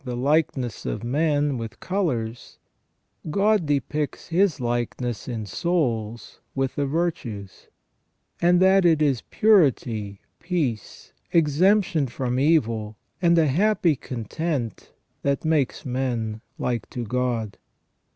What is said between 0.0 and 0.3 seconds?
63 the